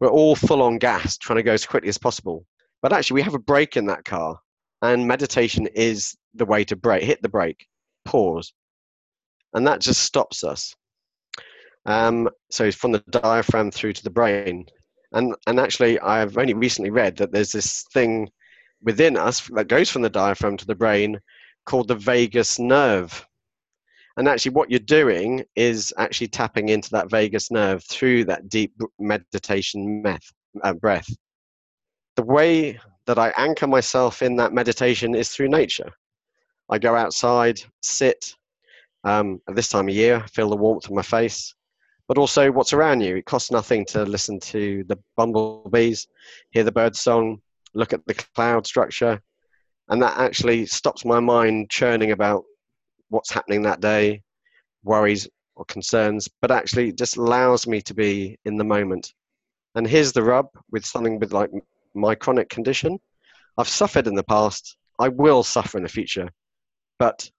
[0.00, 2.46] We're all full on gas, trying to go as quickly as possible.
[2.82, 4.38] But actually, we have a brake in that car,
[4.82, 7.02] and meditation is the way to brake.
[7.02, 7.66] Hit the brake,
[8.04, 8.52] pause,
[9.54, 10.74] and that just stops us.
[11.86, 14.66] Um, so from the diaphragm through to the brain,
[15.12, 18.28] and and actually, I've only recently read that there's this thing
[18.82, 21.18] within us that goes from the diaphragm to the brain
[21.64, 23.26] called the vagus nerve.
[24.16, 28.74] And actually, what you're doing is actually tapping into that vagus nerve through that deep
[28.98, 31.08] meditation meth, uh, breath.
[32.16, 35.92] The way that I anchor myself in that meditation is through nature.
[36.68, 38.34] I go outside, sit.
[39.04, 41.54] Um, at this time of year, feel the warmth of my face,
[42.08, 43.16] but also what's around you.
[43.16, 46.06] It costs nothing to listen to the bumblebees,
[46.50, 47.40] hear the bird song,
[47.74, 49.20] look at the cloud structure,
[49.88, 52.44] and that actually stops my mind churning about
[53.08, 54.22] what's happening that day,
[54.82, 59.14] worries or concerns, but actually just allows me to be in the moment.
[59.74, 61.50] And here's the rub with something with like
[61.94, 62.98] my chronic condition.
[63.58, 64.76] I've suffered in the past.
[64.98, 66.30] I will suffer in the future,
[66.98, 67.30] but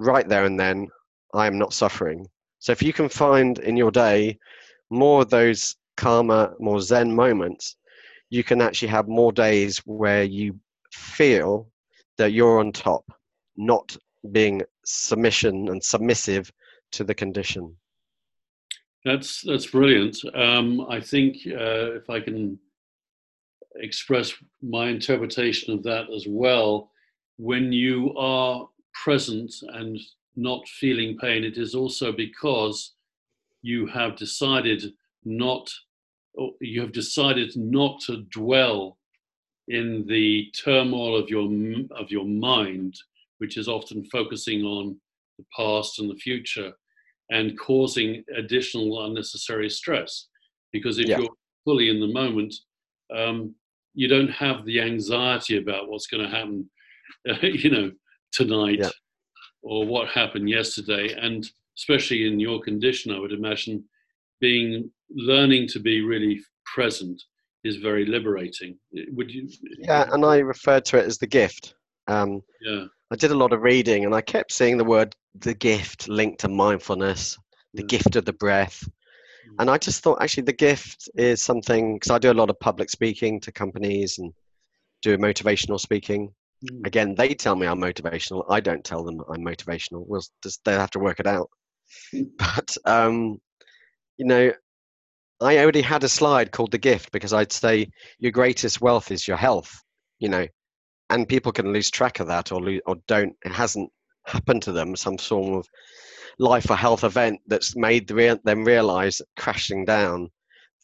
[0.00, 0.88] right there and then,
[1.34, 2.26] I am not suffering.
[2.64, 4.38] So if you can find in your day
[4.88, 7.76] more of those calmer, more Zen moments,
[8.30, 10.58] you can actually have more days where you
[10.90, 11.68] feel
[12.16, 13.04] that you're on top,
[13.58, 13.94] not
[14.32, 16.50] being submission and submissive
[16.92, 17.76] to the condition.
[19.04, 20.16] That's that's brilliant.
[20.34, 22.58] Um, I think uh, if I can
[23.74, 26.90] express my interpretation of that as well,
[27.36, 30.00] when you are present and
[30.36, 32.94] not feeling pain, it is also because
[33.62, 34.82] you have decided
[35.24, 35.70] not,
[36.60, 38.98] you have decided not to dwell
[39.68, 41.50] in the turmoil of your
[41.98, 42.94] of your mind,
[43.38, 44.96] which is often focusing on
[45.38, 46.72] the past and the future,
[47.30, 50.28] and causing additional unnecessary stress.
[50.72, 51.18] Because if yeah.
[51.18, 52.54] you're fully in the moment,
[53.16, 53.54] um,
[53.94, 56.68] you don't have the anxiety about what's going to happen,
[57.28, 57.92] uh, you know,
[58.32, 58.90] tonight yeah.
[59.64, 61.14] Or what happened yesterday.
[61.20, 61.44] And
[61.76, 63.84] especially in your condition, I would imagine
[64.40, 66.40] being learning to be really
[66.72, 67.20] present
[67.64, 68.78] is very liberating.
[69.12, 69.48] Would you?
[69.78, 71.74] Yeah, and I referred to it as the gift.
[72.06, 72.84] Um, yeah.
[73.10, 76.40] I did a lot of reading, and I kept seeing the word "the gift" linked
[76.40, 77.38] to mindfulness,
[77.72, 77.86] the yeah.
[77.86, 78.86] gift of the breath.
[79.48, 79.56] Mm.
[79.60, 82.60] And I just thought, actually, the gift is something because I do a lot of
[82.60, 84.32] public speaking to companies and
[85.00, 86.32] do motivational speaking.
[86.70, 86.86] Mm.
[86.86, 88.44] Again, they tell me I'm motivational.
[88.48, 90.06] I don't tell them I'm motivational.
[90.06, 91.50] We'll just they have to work it out.
[92.38, 93.38] but um,
[94.16, 94.52] you know,
[95.40, 97.88] I already had a slide called the gift because I'd say
[98.18, 99.82] your greatest wealth is your health,
[100.18, 100.46] you know,
[101.10, 103.34] and people can lose track of that or lose, or don't.
[103.44, 103.90] It hasn't
[104.26, 105.68] happened to them some sort of
[106.38, 110.30] life or health event that's made them realize crashing down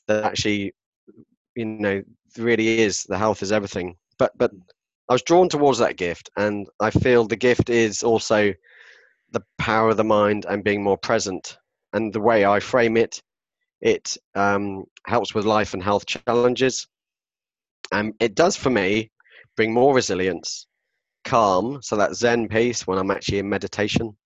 [0.08, 0.72] that actually,
[1.56, 2.02] you know,
[2.38, 3.96] really is the health is everything.
[4.18, 4.50] But but
[5.10, 8.54] I was drawn towards that gift, and I feel the gift is also
[9.32, 11.58] the power of the mind and being more present.
[11.92, 13.20] And the way I frame it
[13.80, 16.86] it um, helps with life and health challenges.
[17.92, 19.10] And it does for me
[19.56, 20.66] bring more resilience,
[21.24, 24.16] calm, so that Zen peace when I'm actually in meditation.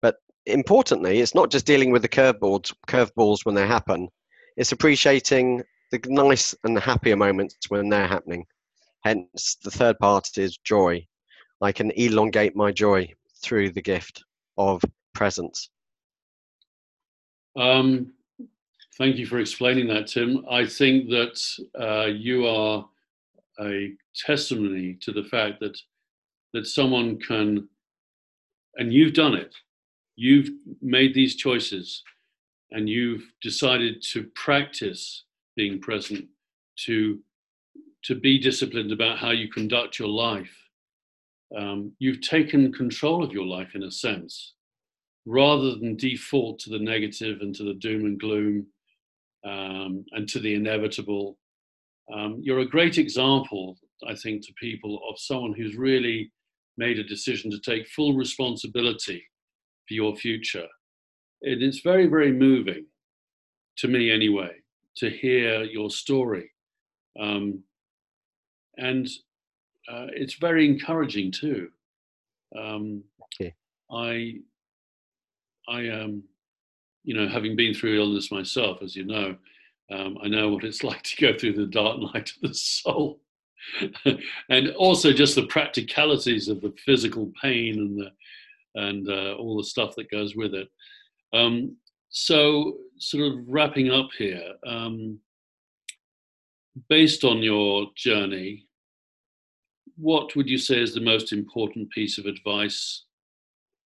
[0.00, 0.16] But
[0.46, 4.08] importantly, it's not just dealing with the curveballs, curveballs when they happen.
[4.56, 8.46] It's appreciating the nice and happier moments when they're happening.
[9.04, 11.06] Hence, the third part is joy.
[11.60, 14.24] I can elongate my joy through the gift
[14.56, 14.82] of
[15.12, 15.70] presence.
[17.56, 18.12] Um,
[18.96, 20.44] thank you for explaining that, Tim.
[20.50, 21.38] I think that
[21.78, 22.86] uh, you are
[23.60, 25.78] a testimony to the fact that
[26.54, 27.68] that someone can,
[28.76, 29.52] and you've done it.
[30.16, 30.50] You've
[30.80, 32.02] made these choices,
[32.70, 35.24] and you've decided to practice
[35.56, 36.26] being present,
[36.86, 37.18] to
[38.04, 40.54] to be disciplined about how you conduct your life.
[41.56, 44.54] Um, you've taken control of your life in a sense,
[45.26, 48.66] rather than default to the negative and to the doom and gloom
[49.46, 51.38] um, and to the inevitable.
[52.12, 56.30] Um, you're a great example, I think, to people of someone who's really
[56.76, 59.24] made a decision to take full responsibility
[59.86, 60.66] for your future.
[61.42, 62.86] And it's very, very moving
[63.78, 64.52] to me, anyway,
[64.96, 66.50] to hear your story.
[67.18, 67.62] Um,
[68.78, 69.08] and
[69.88, 71.68] uh, it's very encouraging too.
[72.58, 73.54] Um, okay.
[73.90, 74.36] I,
[75.68, 76.22] I am, um,
[77.02, 79.36] you know, having been through illness myself, as you know,
[79.92, 83.20] um, I know what it's like to go through the dark night of the soul,
[84.48, 88.10] and also just the practicalities of the physical pain and the
[88.76, 90.68] and uh, all the stuff that goes with it.
[91.32, 91.76] Um,
[92.10, 95.18] so, sort of wrapping up here, um,
[96.88, 98.63] based on your journey,
[99.96, 103.04] what would you say is the most important piece of advice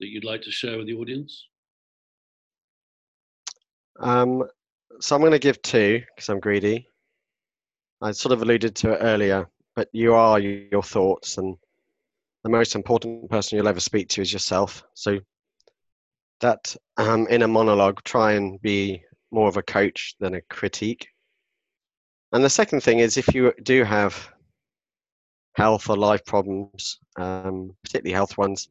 [0.00, 1.46] that you'd like to share with the audience?
[4.00, 4.44] Um,
[5.00, 6.88] so I'm going to give two because I'm greedy.
[8.02, 11.56] I sort of alluded to it earlier, but you are your thoughts, and
[12.44, 14.84] the most important person you'll ever speak to is yourself.
[14.94, 15.18] So
[16.40, 21.08] that um, in a monologue, try and be more of a coach than a critique.
[22.32, 24.30] And the second thing is if you do have
[25.56, 28.68] health or life problems, um, particularly health ones,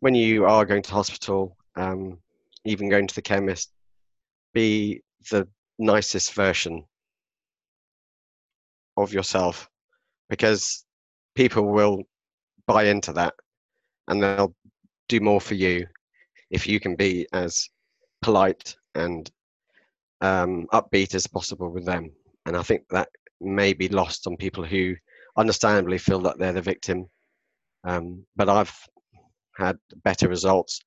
[0.00, 2.18] when you are going to hospital, um,
[2.64, 3.72] even going to the chemist,
[4.52, 5.46] be the
[5.78, 6.84] nicest version
[8.96, 9.68] of yourself
[10.28, 10.84] because
[11.34, 12.02] people will
[12.66, 13.34] buy into that
[14.08, 14.54] and they'll
[15.08, 15.86] do more for you
[16.50, 17.68] if you can be as
[18.22, 19.30] polite and
[20.20, 22.10] um, upbeat as possible with them.
[22.46, 23.08] And I think that
[23.40, 24.94] may be lost on people who
[25.36, 27.06] understandably feel that they're the victim.
[27.84, 28.76] Um, but I've
[29.56, 30.80] had better results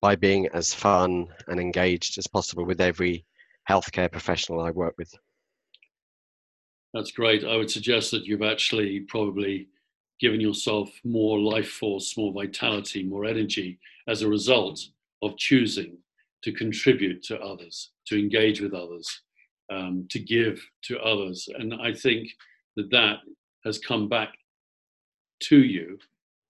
[0.00, 3.24] by being as fun and engaged as possible with every
[3.68, 5.12] healthcare professional I work with.
[6.94, 7.44] That's great.
[7.44, 9.68] I would suggest that you've actually probably
[10.20, 14.80] given yourself more life force, more vitality, more energy as a result
[15.22, 15.96] of choosing
[16.42, 19.22] to contribute to others, to engage with others,
[19.70, 21.48] um, to give to others.
[21.58, 22.28] And I think
[22.76, 23.18] that that
[23.64, 24.30] has come back
[25.40, 25.98] to you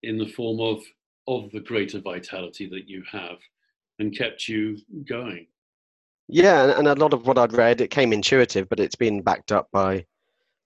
[0.02, 0.82] in the form of
[1.28, 3.38] of the greater vitality that you have
[3.98, 4.76] and kept you
[5.08, 5.46] going.
[6.28, 9.50] Yeah and a lot of what i'd read it came intuitive but it's been backed
[9.52, 9.94] up by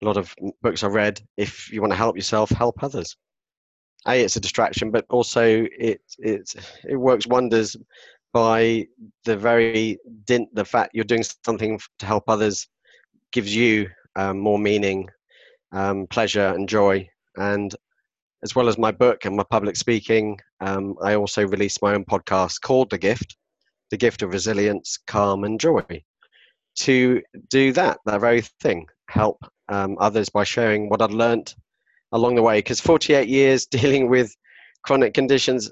[0.02, 1.20] a lot of books i read.
[1.36, 3.16] If you want to help yourself help others.
[4.06, 6.54] A it's a distraction but also it it
[6.86, 7.76] it works wonders
[8.34, 8.86] by
[9.24, 12.68] the very dint the fact you're doing something to help others
[13.32, 15.08] gives you um, more meaning
[15.74, 17.06] um, pleasure and joy.
[17.36, 17.74] And
[18.42, 22.04] as well as my book and my public speaking, um, I also released my own
[22.04, 23.36] podcast called The Gift,
[23.90, 25.84] The Gift of Resilience, Calm, and Joy,
[26.76, 31.54] to do that, that very thing, help um, others by sharing what I'd learned
[32.12, 32.58] along the way.
[32.58, 34.34] Because 48 years dealing with
[34.84, 35.70] chronic conditions,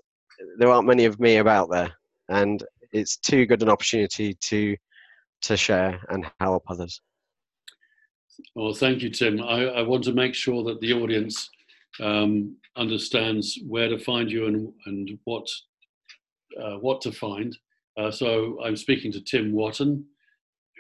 [0.58, 1.92] there aren't many of me about there.
[2.28, 4.76] And it's too good an opportunity to
[5.42, 7.00] to share and help others.
[8.54, 9.42] Well, thank you, Tim.
[9.42, 11.50] I, I want to make sure that the audience
[12.00, 15.46] um, understands where to find you and, and what,
[16.60, 17.56] uh, what to find.
[17.98, 20.04] Uh, so I'm speaking to Tim Wotton,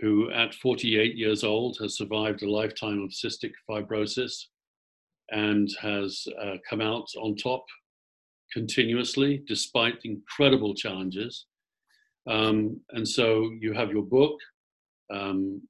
[0.00, 4.46] who at 48 years old has survived a lifetime of cystic fibrosis
[5.30, 7.64] and has uh, come out on top
[8.52, 11.46] continuously despite incredible challenges.
[12.28, 14.38] Um, and so you have your book,
[15.12, 15.62] um,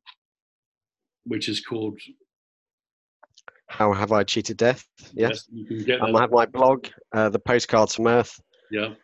[1.25, 1.99] which is called
[3.69, 4.87] How Have I Cheated Death?
[4.99, 5.15] Yes.
[5.15, 8.41] yes you can get um, I have my blog, uh, The Postcards from Earth.
[8.71, 8.95] Yeah.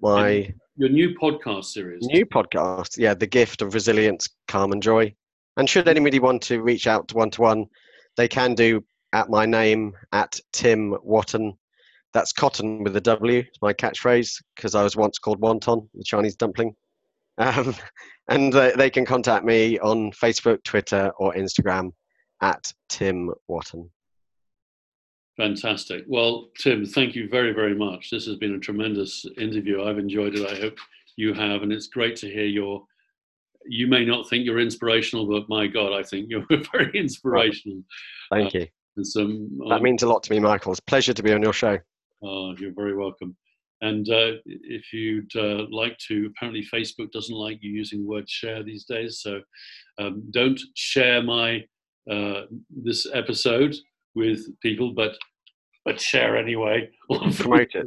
[0.00, 2.02] My and your new podcast series.
[2.02, 5.14] New podcast, yeah, The Gift of Resilience, Calm and Joy.
[5.56, 7.66] And should anybody want to reach out to one to one,
[8.16, 11.52] they can do at my name at Tim Wotton.
[12.14, 13.44] That's cotton with a W.
[13.60, 16.74] My catchphrase because I was once called wonton, the Chinese dumpling.
[17.38, 17.74] Um,
[18.28, 21.92] and uh, they can contact me on Facebook, Twitter, or Instagram
[22.40, 23.90] at Tim Wotton.
[25.36, 26.04] Fantastic.
[26.06, 28.10] Well, Tim, thank you very, very much.
[28.10, 29.82] This has been a tremendous interview.
[29.82, 30.46] I've enjoyed it.
[30.46, 30.76] I hope
[31.16, 31.62] you have.
[31.62, 32.84] And it's great to hear your.
[33.64, 37.82] You may not think you're inspirational, but my God, I think you're very inspirational.
[38.30, 38.66] Thank uh, you.
[38.96, 40.72] And some, that um, means a lot to me, Michael.
[40.72, 41.78] It's a pleasure to be on your show.
[42.22, 43.36] Oh, you're very welcome.
[43.82, 48.30] And uh, if you'd uh, like to, apparently Facebook doesn't like you using the word
[48.30, 49.40] share these days, so
[49.98, 51.64] um, don't share my
[52.10, 53.74] uh, this episode
[54.14, 55.16] with people, but
[55.84, 56.88] but share anyway.
[57.08, 57.86] Promote it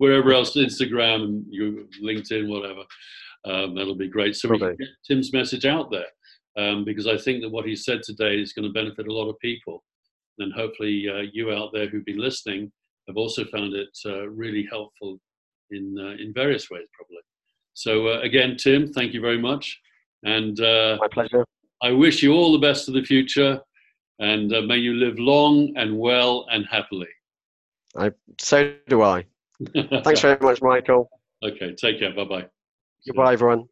[0.00, 2.82] wherever else, Instagram and you, LinkedIn, whatever.
[3.44, 4.34] Um, that'll be great.
[4.34, 4.68] So Probably.
[4.68, 6.06] we can get Tim's message out there
[6.58, 9.28] um, because I think that what he said today is going to benefit a lot
[9.28, 9.84] of people,
[10.38, 12.72] and hopefully uh, you out there who've been listening
[13.08, 15.18] have also found it uh, really helpful
[15.70, 17.22] in uh, in various ways, probably.
[17.74, 19.78] So uh, again, Tim, thank you very much,
[20.24, 21.44] and uh, my pleasure.
[21.82, 23.60] I wish you all the best of the future,
[24.18, 27.08] and uh, may you live long and well and happily.
[27.96, 29.24] I so do I.
[30.04, 31.10] Thanks very much, Michael.
[31.42, 32.14] Okay, take care.
[32.14, 32.46] Bye bye.
[33.06, 33.66] Goodbye, everyone.